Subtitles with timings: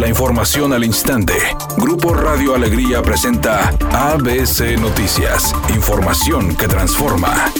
[0.00, 1.34] La información al instante.
[1.76, 5.54] Grupo Radio Alegría presenta ABC Noticias.
[5.74, 7.52] Información que transforma.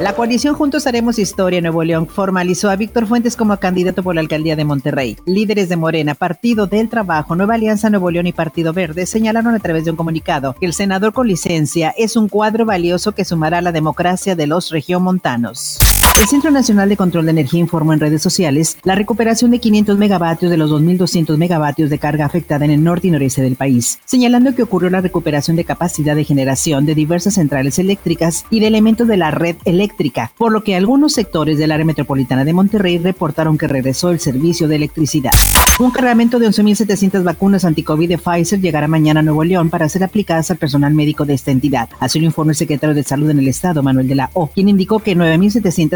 [0.00, 4.22] La coalición Juntos Haremos Historia Nuevo León formalizó a Víctor Fuentes como candidato por la
[4.22, 5.18] alcaldía de Monterrey.
[5.26, 9.58] Líderes de Morena, Partido del Trabajo, Nueva Alianza Nuevo León y Partido Verde señalaron a
[9.58, 13.58] través de un comunicado que el senador con licencia es un cuadro valioso que sumará
[13.58, 15.80] a la democracia de los regiomontanos.
[16.16, 19.98] El Centro Nacional de Control de Energía informó en redes sociales la recuperación de 500
[19.98, 24.00] megavatios de los 2.200 megavatios de carga afectada en el norte y noreste del país,
[24.04, 28.66] señalando que ocurrió la recuperación de capacidad de generación de diversas centrales eléctricas y de
[28.66, 32.98] elementos de la red eléctrica, por lo que algunos sectores del área metropolitana de Monterrey
[32.98, 35.32] reportaron que regresó el servicio de electricidad.
[35.78, 40.02] Un cargamento de 11.700 vacunas anticovid de Pfizer llegará mañana a Nuevo León para ser
[40.02, 41.88] aplicadas al personal médico de esta entidad.
[42.00, 44.68] Así lo informó el secretario de Salud en el Estado, Manuel de la O, quien
[44.68, 45.14] indicó que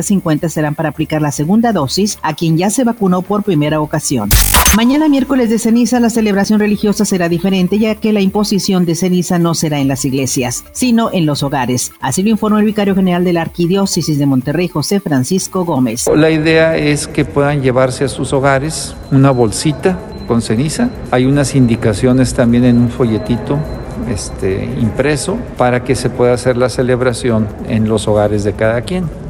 [0.03, 4.29] 9.750 serán para aplicar la segunda dosis a quien ya se vacunó por primera ocasión.
[4.77, 9.39] Mañana miércoles de ceniza la celebración religiosa será diferente ya que la imposición de ceniza
[9.39, 11.93] no será en las iglesias, sino en los hogares.
[12.01, 16.07] Así lo informó el vicario general de la Arquidiócesis de Monterrey, José Francisco Gómez.
[16.15, 20.89] La idea es que puedan llevarse a sus hogares una bolsita con ceniza.
[21.11, 23.59] Hay unas indicaciones también en un folletito
[24.09, 29.22] este, impreso para que se pueda hacer la celebración en los hogares de cada quien.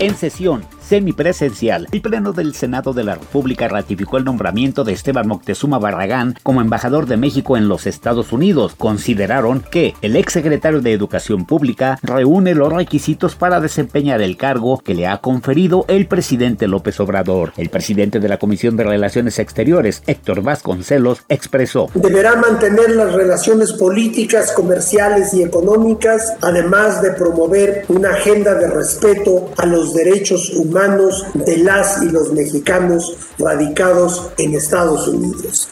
[0.00, 1.86] En sesión semipresencial.
[1.92, 6.62] El Pleno del Senado de la República ratificó el nombramiento de Esteban Moctezuma Barragán como
[6.62, 8.74] embajador de México en los Estados Unidos.
[8.76, 14.94] Consideraron que el exsecretario de Educación Pública reúne los requisitos para desempeñar el cargo que
[14.94, 17.52] le ha conferido el presidente López Obrador.
[17.58, 21.90] El presidente de la Comisión de Relaciones Exteriores, Héctor Vasconcelos, expresó.
[21.94, 29.50] Deberá mantener las relaciones políticas, comerciales y económicas, además de promover una agenda de respeto
[29.58, 30.77] a los derechos humanos
[31.34, 35.68] de las y los mexicanos radicados en Estados Unidos.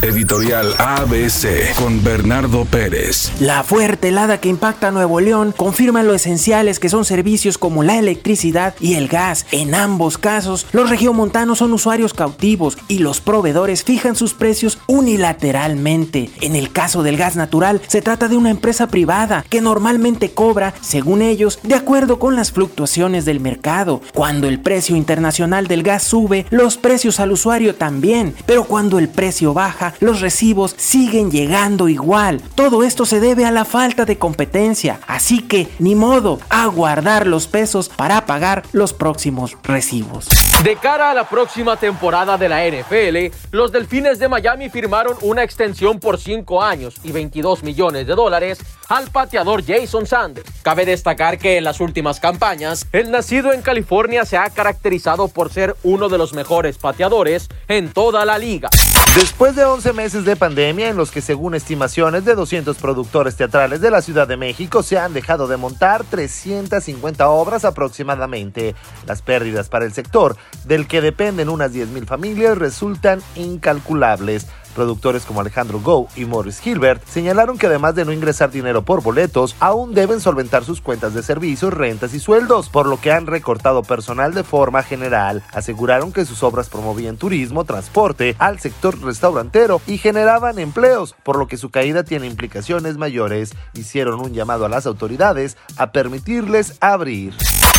[0.00, 3.32] Editorial ABC con Bernardo Pérez.
[3.40, 7.82] La fuerte helada que impacta a Nuevo León confirma lo esenciales que son servicios como
[7.82, 9.44] la electricidad y el gas.
[9.50, 16.30] En ambos casos, los regiomontanos son usuarios cautivos y los proveedores fijan sus precios unilateralmente.
[16.40, 20.74] En el caso del gas natural, se trata de una empresa privada que normalmente cobra,
[20.80, 24.00] según ellos, de acuerdo con las fluctuaciones del mercado.
[24.14, 29.08] Cuando el precio internacional del gas sube, los precios al usuario también, pero cuando el
[29.08, 32.42] precio baja, los recibos siguen llegando igual.
[32.54, 37.26] Todo esto se debe a la falta de competencia, así que ni modo a guardar
[37.26, 40.28] los pesos para pagar los próximos recibos.
[40.62, 45.42] De cara a la próxima temporada de la NFL, los Delfines de Miami firmaron una
[45.42, 50.50] extensión por 5 años y 22 millones de dólares al pateador Jason Sanders.
[50.62, 55.52] Cabe destacar que en las últimas campañas, el nacido en California se ha caracterizado por
[55.52, 58.68] ser uno de los mejores pateadores en toda la liga.
[59.14, 63.80] Después de 11 meses de pandemia en los que según estimaciones de 200 productores teatrales
[63.80, 68.74] de la Ciudad de México se han dejado de montar 350 obras aproximadamente,
[69.06, 74.46] las pérdidas para el sector, del que dependen unas 10.000 familias, resultan incalculables.
[74.78, 79.02] Productores como Alejandro Go y Morris Gilbert señalaron que además de no ingresar dinero por
[79.02, 83.26] boletos, aún deben solventar sus cuentas de servicios, rentas y sueldos, por lo que han
[83.26, 85.42] recortado personal de forma general.
[85.52, 91.48] Aseguraron que sus obras promovían turismo, transporte al sector restaurantero y generaban empleos, por lo
[91.48, 93.56] que su caída tiene implicaciones mayores.
[93.74, 97.34] Hicieron un llamado a las autoridades a permitirles abrir.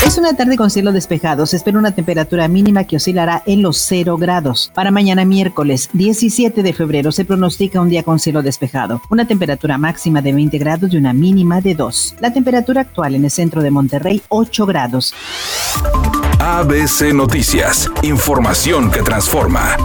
[0.05, 1.45] Es una tarde con cielo despejado.
[1.45, 4.71] Se espera una temperatura mínima que oscilará en los 0 grados.
[4.73, 9.01] Para mañana miércoles 17 de febrero se pronostica un día con cielo despejado.
[9.09, 12.15] Una temperatura máxima de 20 grados y una mínima de 2.
[12.21, 15.13] La temperatura actual en el centro de Monterrey 8 grados.
[16.39, 17.91] ABC Noticias.
[18.01, 19.75] Información que transforma.